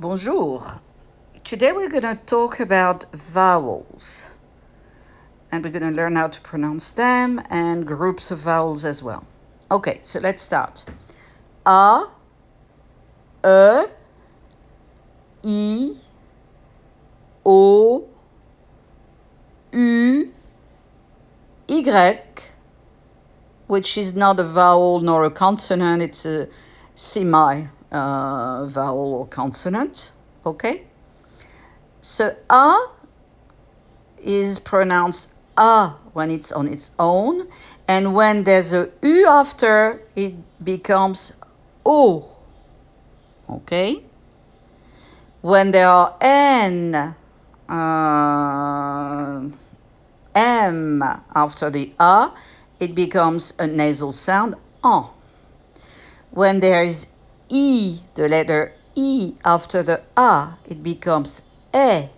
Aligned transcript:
Bonjour. 0.00 0.80
Today 1.44 1.70
we're 1.70 1.88
going 1.88 2.02
to 2.02 2.16
talk 2.26 2.58
about 2.58 3.04
vowels. 3.12 4.28
And 5.52 5.62
we're 5.62 5.70
going 5.70 5.88
to 5.88 5.96
learn 5.96 6.16
how 6.16 6.26
to 6.26 6.40
pronounce 6.40 6.90
them 6.90 7.40
and 7.48 7.86
groups 7.86 8.32
of 8.32 8.40
vowels 8.40 8.84
as 8.84 9.04
well. 9.04 9.24
Okay, 9.70 10.00
so 10.02 10.18
let's 10.18 10.42
start. 10.42 10.84
A, 11.64 12.06
E, 13.44 13.86
I, 15.44 15.96
O, 17.46 18.08
U, 19.72 20.32
Y, 21.68 22.22
which 23.68 23.96
is 23.96 24.14
not 24.14 24.40
a 24.40 24.44
vowel 24.44 24.98
nor 24.98 25.22
a 25.22 25.30
consonant, 25.30 26.02
it's 26.02 26.26
a 26.26 26.48
semi 26.96 27.66
uh, 27.94 28.66
vowel 28.66 29.14
or 29.14 29.26
consonant. 29.26 30.10
Okay? 30.44 30.82
So 32.00 32.36
A 32.50 32.86
is 34.22 34.58
pronounced 34.58 35.32
A 35.56 35.90
when 36.12 36.30
it's 36.30 36.52
on 36.52 36.68
its 36.68 36.90
own, 36.98 37.48
and 37.88 38.14
when 38.14 38.44
there's 38.44 38.72
a 38.72 38.90
U 39.02 39.26
after, 39.28 40.02
it 40.16 40.34
becomes 40.64 41.32
O. 41.86 42.28
Okay? 43.48 44.02
When 45.40 45.70
there 45.70 45.88
are 45.88 46.16
N, 46.20 47.14
uh, 47.68 49.42
M 50.34 51.02
after 51.34 51.70
the 51.70 51.92
A, 52.00 52.30
it 52.80 52.94
becomes 52.94 53.54
a 53.58 53.66
nasal 53.66 54.12
sound, 54.12 54.56
en. 54.82 55.04
When 56.30 56.60
there 56.60 56.82
is 56.82 57.06
E, 57.48 58.00
the 58.14 58.28
letter 58.28 58.72
E 58.94 59.34
after 59.44 59.82
the 59.82 60.00
A, 60.16 60.54
it 60.66 60.82
becomes 60.82 61.42
E. 61.74 62.08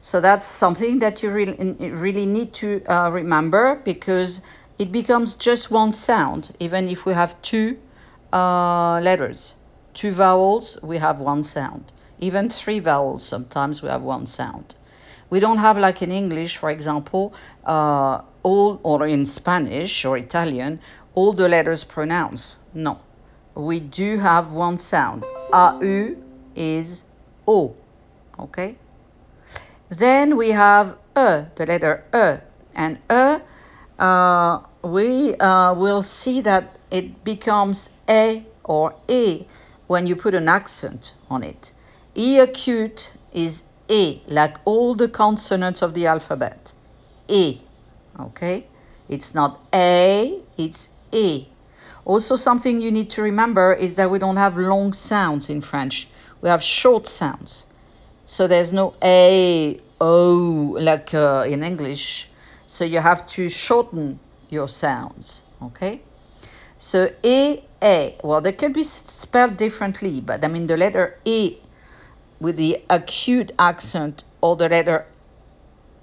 So 0.00 0.20
that's 0.20 0.44
something 0.44 0.98
that 0.98 1.22
you 1.22 1.30
really, 1.30 1.56
really 1.90 2.26
need 2.26 2.52
to 2.54 2.84
uh, 2.84 3.10
remember 3.10 3.76
because 3.84 4.42
it 4.78 4.92
becomes 4.92 5.36
just 5.36 5.70
one 5.70 5.92
sound, 5.92 6.54
even 6.60 6.88
if 6.88 7.06
we 7.06 7.14
have 7.14 7.40
two 7.42 7.78
uh, 8.32 9.00
letters. 9.00 9.54
Two 9.94 10.12
vowels, 10.12 10.76
we 10.82 10.98
have 10.98 11.20
one 11.20 11.44
sound. 11.44 11.92
Even 12.18 12.50
three 12.50 12.80
vowels, 12.80 13.24
sometimes 13.24 13.82
we 13.82 13.88
have 13.88 14.02
one 14.02 14.26
sound. 14.26 14.74
We 15.30 15.40
don't 15.40 15.58
have, 15.58 15.78
like 15.78 16.02
in 16.02 16.12
English, 16.12 16.56
for 16.58 16.70
example, 16.70 17.34
uh, 17.64 18.20
all, 18.42 18.80
or 18.82 19.06
in 19.06 19.26
Spanish 19.26 20.04
or 20.04 20.18
Italian, 20.18 20.80
all 21.14 21.32
the 21.32 21.48
letters 21.48 21.84
pronounced. 21.84 22.58
No. 22.74 23.00
We 23.54 23.80
do 23.80 24.18
have 24.18 24.50
one 24.50 24.78
sound. 24.78 25.24
AU 25.52 26.16
is 26.56 27.04
O. 27.46 27.74
Okay? 28.38 28.76
Then 29.88 30.36
we 30.36 30.50
have 30.50 30.96
E, 31.16 31.46
the 31.54 31.64
letter 31.66 32.04
E. 32.14 32.40
And 32.74 32.98
E, 33.10 33.38
uh, 33.98 34.60
we 34.82 35.34
uh, 35.36 35.74
will 35.74 36.02
see 36.02 36.40
that 36.40 36.76
it 36.90 37.24
becomes 37.24 37.90
A 38.08 38.44
or 38.64 38.94
E 39.08 39.46
when 39.86 40.06
you 40.06 40.16
put 40.16 40.34
an 40.34 40.48
accent 40.48 41.14
on 41.30 41.42
it. 41.42 41.72
E 42.16 42.38
acute 42.38 43.12
is 43.32 43.62
E, 43.88 44.20
like 44.28 44.56
all 44.64 44.94
the 44.94 45.08
consonants 45.08 45.82
of 45.82 45.94
the 45.94 46.06
alphabet. 46.06 46.72
E. 47.28 47.60
Okay? 48.18 48.66
It's 49.08 49.34
not 49.34 49.60
A, 49.72 50.40
it's 50.56 50.88
E. 51.12 51.46
Also, 52.04 52.36
something 52.36 52.80
you 52.80 52.90
need 52.90 53.10
to 53.10 53.22
remember 53.22 53.72
is 53.72 53.94
that 53.94 54.10
we 54.10 54.18
don't 54.18 54.36
have 54.36 54.56
long 54.56 54.92
sounds 54.92 55.48
in 55.48 55.60
French. 55.60 56.08
We 56.40 56.48
have 56.48 56.62
short 56.62 57.06
sounds. 57.06 57.64
So 58.26 58.46
there's 58.46 58.72
no 58.72 58.94
A, 59.02 59.80
O 60.00 60.76
like 60.78 61.14
uh, 61.14 61.44
in 61.48 61.62
English. 61.62 62.28
So 62.66 62.84
you 62.84 63.00
have 63.00 63.26
to 63.28 63.48
shorten 63.48 64.18
your 64.50 64.68
sounds. 64.68 65.42
Okay? 65.62 66.00
So 66.78 67.10
E, 67.22 67.60
A. 67.82 68.16
Well, 68.22 68.40
they 68.40 68.52
can 68.52 68.72
be 68.72 68.82
spelled 68.82 69.56
differently, 69.56 70.20
but 70.20 70.44
I 70.44 70.48
mean 70.48 70.66
the 70.66 70.76
letter 70.76 71.18
E 71.24 71.58
with 72.44 72.58
the 72.58 72.78
acute 72.90 73.52
accent 73.58 74.22
or 74.42 74.54
the 74.54 74.68
letter 74.68 75.06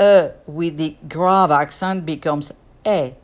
E 0.00 0.28
with 0.46 0.78
the 0.78 0.96
grave 1.06 1.50
accent 1.50 2.06
becomes 2.06 2.50
A. 2.86 3.14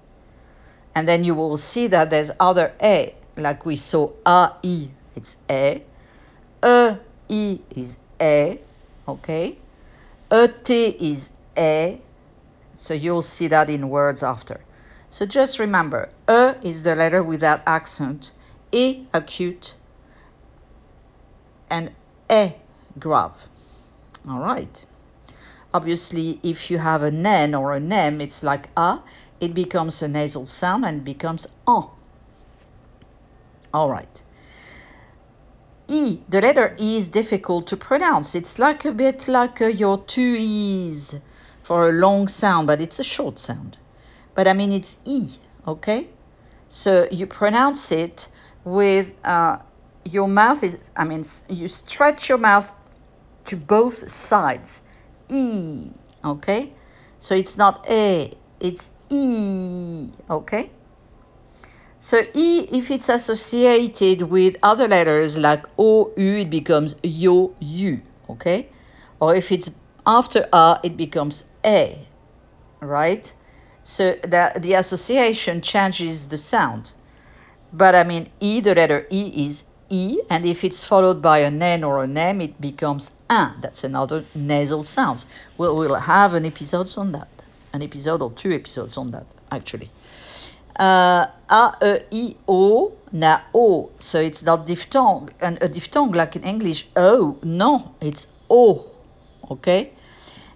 And 0.95 1.09
then 1.09 1.25
you 1.25 1.35
will 1.35 1.57
see 1.57 1.87
that 1.87 2.11
there's 2.11 2.31
other 2.39 2.75
A, 2.83 3.15
like 3.39 3.65
we 3.65 3.77
saw 3.77 4.11
A, 4.27 4.53
I, 4.63 4.91
it's 5.17 5.39
è. 5.49 5.81
E, 6.63 6.97
I 7.31 7.61
is 7.71 7.97
A, 8.21 8.61
okay? 9.09 9.57
E, 10.31 10.49
T 10.63 10.85
is 11.01 11.31
A. 11.57 11.99
So 12.75 12.93
you'll 12.93 13.23
see 13.23 13.49
that 13.49 13.71
in 13.71 13.89
words 13.89 14.23
after. 14.23 14.61
So 15.09 15.25
just 15.25 15.59
remember, 15.59 16.11
E 16.29 16.53
is 16.63 16.83
the 16.83 16.95
letter 16.95 17.23
with 17.23 17.41
that 17.41 17.63
accent, 17.67 18.33
E 18.73 19.07
acute, 19.15 19.75
and 21.71 21.93
E 22.31 22.53
grave. 22.99 23.49
All 24.29 24.41
right. 24.41 24.87
Obviously, 25.73 26.41
if 26.43 26.71
you 26.71 26.79
have 26.79 27.03
an 27.03 27.27
N 27.27 27.55
or 27.55 27.75
an 27.75 27.93
M, 27.93 28.21
it's 28.21 28.43
like 28.43 28.71
A, 28.77 29.01
it 29.41 29.53
becomes 29.55 30.03
a 30.03 30.09
nasal 30.09 30.47
sound 30.47 30.85
and 30.85 31.05
becomes 31.05 31.47
en. 31.69 31.85
All 33.75 33.91
right. 33.91 34.23
E, 35.89 36.19
the 36.29 36.41
letter 36.41 36.75
E 36.81 36.97
is 36.97 37.09
difficult 37.09 37.69
to 37.69 37.77
pronounce. 37.77 38.35
It's 38.35 38.59
like 38.59 38.85
a 38.85 38.93
bit 38.93 39.29
like 39.29 39.61
uh, 39.61 39.67
your 39.67 39.99
two 39.99 40.37
E's 40.39 41.17
for 41.63 41.89
a 41.89 41.93
long 41.93 42.27
sound, 42.27 42.67
but 42.67 42.81
it's 42.81 42.99
a 42.99 43.05
short 43.05 43.39
sound. 43.39 43.77
But 44.35 44.49
I 44.49 44.53
mean, 44.53 44.73
it's 44.73 44.99
E, 45.05 45.29
okay? 45.67 46.09
So 46.69 47.07
you 47.11 47.27
pronounce 47.27 47.93
it 47.93 48.29
with 48.65 49.15
uh, 49.25 49.59
your 50.05 50.27
mouth 50.27 50.63
is, 50.65 50.91
I 50.97 51.05
mean, 51.05 51.25
you 51.49 51.69
stretch 51.69 52.29
your 52.29 52.39
mouth 52.39 52.73
to 53.47 53.57
both 53.57 54.11
sides. 54.11 54.83
E, 55.29 55.91
okay? 56.25 56.73
So 57.19 57.35
it's 57.35 57.57
not 57.57 57.87
A, 57.89 58.37
it's 58.61 58.91
E, 59.11 60.09
okay? 60.31 60.71
So 61.99 62.23
E, 62.35 62.69
if 62.73 62.91
it's 62.91 63.09
associated 63.09 64.23
with 64.23 64.57
other 64.63 64.87
letters 64.87 65.37
like 65.37 65.67
O, 65.79 66.13
U, 66.17 66.37
it 66.37 66.51
becomes 66.51 66.97
Yo, 67.03 67.55
U, 67.59 68.01
okay? 68.31 68.69
Or 69.21 69.35
if 69.35 69.51
it's 69.51 69.71
after 70.07 70.47
A, 70.53 70.79
it 70.83 70.97
becomes 70.97 71.45
A, 71.65 72.07
right? 72.81 73.33
So 73.83 74.13
the, 74.23 74.53
the 74.59 74.75
association 74.75 75.63
changes 75.63 76.29
the 76.29 76.39
sound. 76.39 76.93
But 77.73 77.95
I 77.95 78.05
mean, 78.05 78.29
E, 78.41 78.61
the 78.61 78.75
letter 78.75 79.07
E 79.11 79.47
is 79.47 79.65
E, 79.89 80.21
and 80.31 80.45
if 80.45 80.65
it's 80.65 80.85
followed 80.85 81.23
by 81.23 81.39
an 81.39 81.63
N 81.63 81.85
or 81.85 82.03
an 82.03 82.17
M, 82.17 82.41
it 82.41 82.61
becomes 82.61 83.11
un. 83.31 83.55
That's 83.61 83.85
another 83.85 84.25
nasal 84.35 84.85
sound. 84.85 85.25
We'll, 85.59 85.77
we'll 85.77 85.95
have 85.95 86.35
an 86.35 86.45
episode 86.45 86.97
on 86.99 87.13
that, 87.13 87.29
an 87.73 87.83
episode 87.83 88.23
or 88.23 88.33
two 88.33 88.53
episodes 88.53 88.97
on 88.97 89.11
that, 89.13 89.27
actually. 89.51 89.91
Uh, 90.79 91.27
a, 91.49 92.03
E, 92.11 92.35
I, 92.35 92.37
O, 92.49 92.93
na 93.13 93.41
O. 93.55 93.91
So 93.99 94.21
it's 94.21 94.43
not 94.43 94.67
diphthong, 94.67 95.31
and 95.41 95.59
a 95.61 95.69
diphthong 95.69 96.13
like 96.13 96.37
in 96.37 96.45
English, 96.45 96.87
O. 96.97 97.39
No, 97.43 97.95
it's 98.01 98.27
O. 98.51 98.85
Okay? 99.51 99.93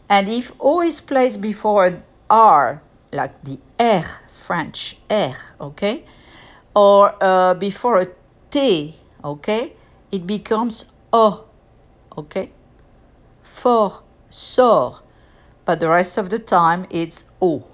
And 0.08 0.28
if 0.28 0.52
O 0.60 0.82
is 0.82 1.00
placed 1.00 1.40
before 1.40 1.86
an 1.86 2.02
R, 2.28 2.82
like 3.12 3.42
the 3.44 3.58
R, 3.78 4.04
French 4.46 4.96
R, 5.08 5.36
okay? 5.60 6.04
Or 6.74 7.14
uh, 7.20 7.54
before 7.54 8.00
a 8.00 8.06
T, 8.50 8.96
okay? 9.24 9.72
It 10.10 10.26
becomes 10.26 10.86
O, 11.12 11.44
okay? 12.16 12.50
For, 13.42 14.02
sor. 14.30 15.00
But 15.64 15.80
the 15.80 15.88
rest 15.88 16.18
of 16.18 16.30
the 16.30 16.38
time 16.38 16.86
it's 16.90 17.24
O, 17.40 17.66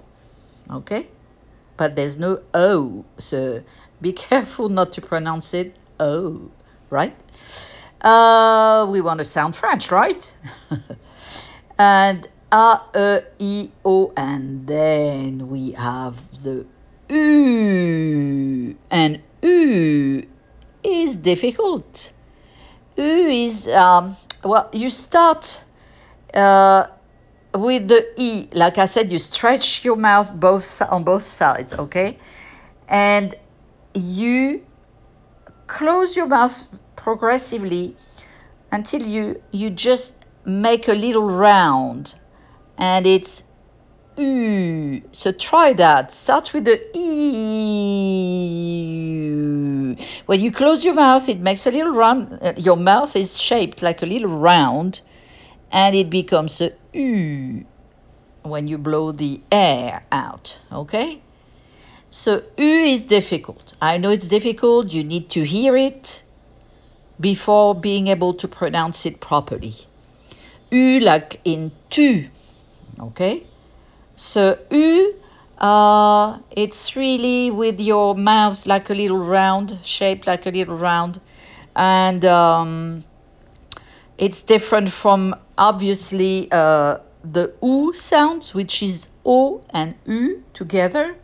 okay? 0.69 1.07
But 1.77 1.95
there's 1.95 2.17
no 2.17 2.41
O, 2.53 3.05
so 3.17 3.63
be 4.01 4.13
careful 4.27 4.69
not 4.69 4.93
to 4.93 5.01
pronounce 5.01 5.53
it 5.53 5.75
O, 5.99 6.51
right? 6.89 7.15
Uh, 8.01 8.85
we 8.89 9.01
want 9.01 9.19
to 9.19 9.25
sound 9.25 9.55
French, 9.55 9.91
right? 9.91 10.31
and 11.79 12.27
A, 12.51 13.23
E, 13.39 13.69
I, 13.69 13.71
O, 13.83 14.13
and 14.15 14.67
then 14.67 15.49
we 15.49 15.71
have 15.71 16.43
the 16.43 16.65
U. 17.09 18.77
And 18.91 19.21
U 19.41 20.27
is 20.87 21.15
difficult. 21.15 22.11
U 22.95 23.03
is, 23.03 23.67
um, 23.67 24.17
well, 24.43 24.69
you 24.73 24.89
start 24.89 25.61
uh, 26.33 26.87
with 27.53 27.87
the 27.87 28.07
E. 28.17 28.47
Like 28.53 28.77
I 28.77 28.85
said, 28.85 29.11
you 29.11 29.19
stretch 29.19 29.85
your 29.85 29.95
mouth 29.95 30.33
both 30.33 30.81
on 30.81 31.03
both 31.03 31.23
sides, 31.23 31.73
okay? 31.73 32.17
And 32.87 33.35
you 33.93 34.65
close 35.67 36.15
your 36.15 36.27
mouth 36.27 36.63
progressively 36.95 37.95
until 38.71 39.05
you 39.05 39.41
you 39.51 39.69
just 39.69 40.13
make 40.45 40.87
a 40.87 40.93
little 40.93 41.29
round 41.29 42.15
and 42.77 43.05
it's 43.05 43.43
U. 44.17 45.01
So 45.11 45.31
try 45.31 45.73
that. 45.73 46.11
Start 46.11 46.53
with 46.53 46.65
the 46.65 46.81
E. 46.97 48.96
When 50.27 50.41
you 50.41 50.51
close 50.51 50.83
your 50.83 50.93
mouth, 50.93 51.29
it 51.29 51.39
makes 51.39 51.65
a 51.67 51.71
little 51.71 51.93
round. 51.93 52.39
Uh, 52.41 52.53
your 52.57 52.75
mouth 52.75 53.15
is 53.15 53.41
shaped 53.41 53.81
like 53.81 54.01
a 54.01 54.05
little 54.05 54.29
round 54.29 54.99
and 55.71 55.95
it 55.95 56.09
becomes 56.09 56.59
a 56.59 56.73
U 56.93 57.65
when 58.43 58.67
you 58.67 58.77
blow 58.77 59.13
the 59.13 59.39
air 59.49 60.03
out. 60.11 60.57
Okay? 60.69 61.21
So 62.09 62.43
U 62.57 62.79
is 62.93 63.03
difficult. 63.03 63.73
I 63.81 63.97
know 63.99 64.09
it's 64.09 64.27
difficult. 64.27 64.91
You 64.91 65.05
need 65.05 65.29
to 65.29 65.43
hear 65.43 65.77
it 65.77 66.21
before 67.17 67.73
being 67.73 68.07
able 68.07 68.33
to 68.35 68.49
pronounce 68.49 69.05
it 69.05 69.21
properly. 69.21 69.75
U 70.71 70.99
like 70.99 71.39
in 71.45 71.71
tu. 71.89 72.25
Okay? 72.99 73.43
So 74.17 74.57
U, 74.71 75.15
uh, 75.57 76.39
it's 76.51 76.95
really 76.95 77.51
with 77.51 77.79
your 77.79 78.15
mouth 78.15 78.65
like 78.67 78.89
a 78.89 78.93
little 78.93 79.17
round, 79.17 79.77
shaped 79.83 80.27
like 80.27 80.45
a 80.45 80.51
little 80.51 80.77
round. 80.77 81.19
And 81.75 82.23
um, 82.25 83.03
it's 84.17 84.43
different 84.43 84.91
from 84.91 85.35
obviously 85.57 86.49
uh, 86.51 86.99
the 87.23 87.53
U 87.61 87.93
sounds, 87.93 88.53
which 88.53 88.83
is 88.83 89.09
O 89.25 89.63
and 89.69 89.95
U 90.05 90.43
together. 90.53 91.15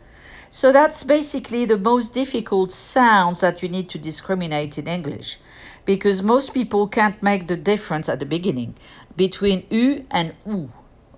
So 0.50 0.70
that's 0.70 1.02
basically 1.02 1.64
the 1.64 1.78
most 1.78 2.12
difficult 2.12 2.70
sounds 2.70 3.40
that 3.40 3.62
you 3.62 3.68
need 3.68 3.90
to 3.90 3.98
discriminate 3.98 4.78
in 4.78 4.86
English 4.86 5.38
because 5.84 6.22
most 6.22 6.54
people 6.54 6.86
can't 6.86 7.20
make 7.22 7.48
the 7.48 7.56
difference 7.56 8.08
at 8.08 8.20
the 8.20 8.26
beginning 8.26 8.76
between 9.16 9.66
U 9.70 10.06
and 10.10 10.34
U. 10.46 10.70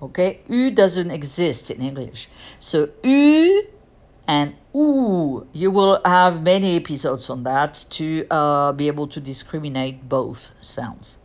Okay, 0.02 0.40
U 0.48 0.70
doesn't 0.70 1.10
exist 1.10 1.70
in 1.70 1.80
English. 1.80 2.28
So 2.58 2.88
U 3.02 3.66
and 4.28 4.54
OO, 4.74 5.46
you 5.52 5.70
will 5.70 6.00
have 6.04 6.42
many 6.42 6.76
episodes 6.76 7.30
on 7.30 7.44
that 7.44 7.84
to 7.90 8.26
uh, 8.30 8.72
be 8.72 8.88
able 8.88 9.06
to 9.08 9.20
discriminate 9.20 10.08
both 10.08 10.52
sounds. 10.60 11.16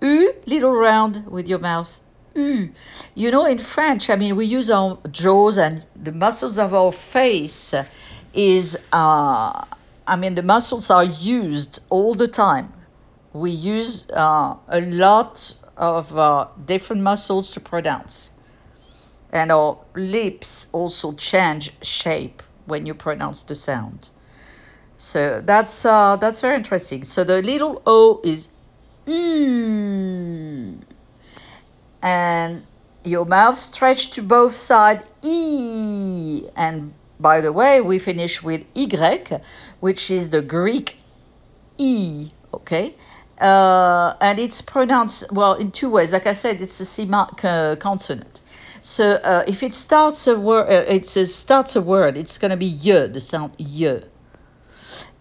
U, 0.00 0.34
little 0.46 0.72
round 0.72 1.26
with 1.26 1.48
your 1.48 1.58
mouth. 1.58 2.00
U. 2.34 2.70
You 3.14 3.30
know, 3.30 3.44
in 3.44 3.58
French, 3.58 4.08
I 4.08 4.16
mean, 4.16 4.36
we 4.36 4.46
use 4.46 4.70
our 4.70 4.98
jaws 5.10 5.58
and 5.58 5.84
the 5.94 6.12
muscles 6.12 6.58
of 6.58 6.72
our 6.72 6.92
face 6.92 7.74
is, 8.32 8.78
uh, 8.92 9.64
I 10.06 10.16
mean, 10.16 10.36
the 10.36 10.42
muscles 10.42 10.90
are 10.90 11.04
used 11.04 11.80
all 11.90 12.14
the 12.14 12.28
time. 12.28 12.72
We 13.32 13.50
use 13.50 14.06
uh, 14.10 14.56
a 14.68 14.80
lot 14.80 15.54
of 15.80 16.16
uh, 16.16 16.46
different 16.66 17.02
muscles 17.02 17.50
to 17.52 17.60
pronounce. 17.60 18.30
And 19.32 19.50
our 19.50 19.78
lips 19.94 20.68
also 20.72 21.12
change 21.12 21.72
shape 21.82 22.42
when 22.66 22.84
you 22.84 22.94
pronounce 22.94 23.42
the 23.44 23.54
sound. 23.54 24.10
So 24.98 25.40
that's 25.40 25.86
uh, 25.86 26.16
that's 26.16 26.42
very 26.42 26.56
interesting. 26.56 27.04
So 27.04 27.24
the 27.24 27.40
little 27.40 27.80
O 27.86 28.20
is 28.22 28.48
mm, 29.06 30.74
and 32.02 32.62
your 33.04 33.24
mouth 33.24 33.56
stretched 33.56 34.14
to 34.14 34.22
both 34.22 34.52
sides 34.52 35.08
e. 35.22 36.46
And 36.54 36.92
by 37.18 37.40
the 37.40 37.52
way, 37.52 37.80
we 37.80 37.98
finish 37.98 38.42
with 38.42 38.66
y, 38.76 39.40
which 39.80 40.10
is 40.10 40.28
the 40.28 40.42
Greek 40.42 40.96
e. 41.78 42.30
Okay, 42.52 42.94
uh, 43.40 44.14
and 44.20 44.38
it's 44.38 44.60
pronounced 44.62 45.32
well 45.32 45.54
in 45.54 45.70
two 45.70 45.90
ways. 45.90 46.12
Like 46.12 46.26
I 46.26 46.32
said, 46.32 46.60
it's 46.60 46.78
a 46.80 46.84
C 46.84 47.06
mark 47.06 47.44
uh, 47.44 47.76
consonant. 47.76 48.40
So 48.82 49.12
uh, 49.12 49.44
if 49.46 49.62
it 49.62 49.74
starts 49.74 50.26
a 50.26 50.38
word, 50.38 50.68
uh, 50.68 50.94
it 50.94 51.06
starts 51.06 51.76
a 51.76 51.82
word, 51.82 52.16
it's 52.16 52.38
going 52.38 52.50
to 52.50 52.56
be 52.56 52.78
y, 52.82 53.06
the 53.06 53.20
sound 53.20 53.52
y. 53.58 54.02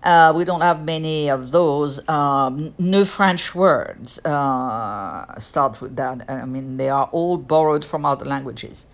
Uh, 0.01 0.31
we 0.33 0.45
don't 0.45 0.61
have 0.61 0.83
many 0.83 1.29
of 1.29 1.51
those. 1.51 2.07
Um, 2.07 2.73
no 2.77 3.03
French 3.03 3.53
words 3.53 4.17
uh, 4.19 5.37
start 5.39 5.81
with 5.81 5.97
that. 5.97 6.29
I 6.29 6.45
mean, 6.45 6.77
they 6.77 6.89
are 6.89 7.09
all 7.11 7.37
borrowed 7.37 7.83
from 7.83 8.05
other 8.05 8.23
languages. 8.25 8.85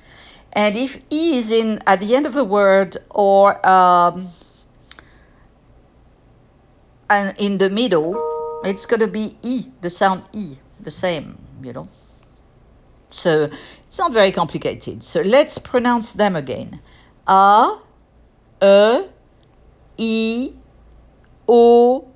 And 0.51 0.75
if 0.78 0.98
e 1.12 1.38
is 1.38 1.51
in 1.51 1.81
at 1.86 2.00
the 2.00 2.16
end 2.16 2.25
of 2.25 2.36
a 2.38 2.44
word 2.44 2.98
or 3.12 3.68
um, 3.68 4.30
and 7.10 7.38
in 7.38 7.57
the 7.60 7.69
middle, 7.69 8.35
it's 8.66 8.86
going 8.86 9.00
to 9.02 9.08
be 9.08 9.38
E, 9.42 9.68
the 9.82 9.90
sound 9.90 10.24
E, 10.34 10.58
the 10.80 10.92
same, 10.92 11.38
you 11.62 11.74
know. 11.74 11.88
So 13.10 13.50
it's 13.88 13.98
not 13.98 14.12
very 14.12 14.32
complicated. 14.32 15.04
So 15.04 15.22
let's 15.22 15.58
pronounce 15.58 16.14
them 16.14 16.36
again. 16.36 16.80
A, 17.28 17.78
E, 18.62 19.08
I, 19.98 20.54
O, 21.48 22.08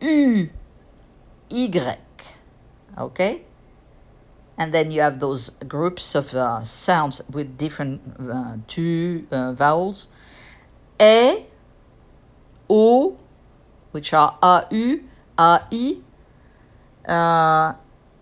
U, 0.00 0.50
Y. 1.50 1.98
Okay? 2.96 3.42
And 4.56 4.72
then 4.74 4.90
you 4.90 5.02
have 5.02 5.20
those 5.20 5.50
groups 5.50 6.14
of 6.14 6.34
uh, 6.34 6.64
sounds 6.64 7.22
with 7.30 7.56
different 7.56 8.00
uh, 8.18 8.56
two 8.66 9.26
uh, 9.30 9.52
vowels. 9.52 10.08
E, 11.00 11.44
O, 12.68 13.16
which 13.92 14.12
are 14.12 14.36
A, 14.42 14.64
U, 15.38 15.44
AI, 17.08 17.12
uh, 17.12 17.74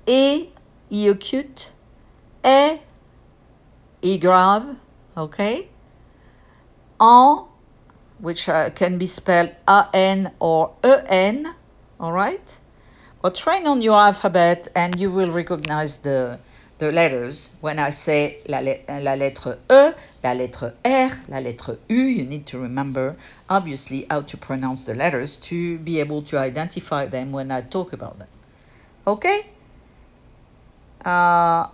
E, 0.07 0.51
E 0.91 1.09
acute, 1.09 1.71
E, 2.45 2.79
E 4.03 4.19
grave, 4.19 4.77
okay? 5.17 5.69
En, 7.01 7.49
which 8.19 8.49
uh, 8.49 8.71
can 8.71 8.99
be 8.99 9.07
spelled 9.07 9.51
A-N 9.67 10.33
or 10.41 10.73
E-N, 10.85 11.55
all 12.01 12.13
right? 12.13 12.59
Or 13.23 13.31
train 13.31 13.67
on 13.67 13.83
your 13.83 13.99
alphabet 13.99 14.69
and 14.75 14.99
you 14.99 15.11
will 15.11 15.33
recognize 15.33 15.99
the, 15.99 16.39
the 16.79 16.93
letters. 16.93 17.51
When 17.61 17.79
I 17.79 17.91
say 17.91 18.39
la, 18.49 18.59
la 18.59 19.15
lettre 19.15 19.59
E, 19.71 19.93
la 20.23 20.33
lettre 20.33 20.75
R, 20.85 21.11
la 21.29 21.39
lettre 21.39 21.79
U, 21.89 21.97
you 21.97 22.25
need 22.25 22.47
to 22.49 22.59
remember 22.59 23.17
obviously 23.49 24.07
how 24.11 24.23
to 24.23 24.37
pronounce 24.37 24.85
the 24.85 24.95
letters 24.95 25.37
to 25.49 25.79
be 25.79 26.01
able 26.01 26.23
to 26.23 26.39
identify 26.39 27.07
them 27.07 27.33
when 27.33 27.51
I 27.51 27.63
talk 27.63 27.93
about 27.93 28.19
them. 28.19 28.29
Okay? 29.07 29.47
Uh, 31.05 31.69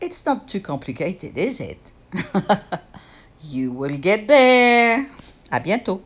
it's 0.00 0.26
not 0.26 0.48
too 0.48 0.60
complicated, 0.60 1.38
is 1.38 1.60
it? 1.60 1.92
you 3.42 3.70
will 3.72 3.96
get 3.96 4.26
there. 4.26 5.06
À 5.50 5.60
bientôt. 5.60 6.00